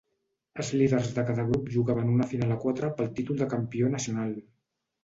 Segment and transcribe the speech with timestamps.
[0.61, 4.35] Els líders de cada grup jugaven una final a quatre pel títol de campió nacional.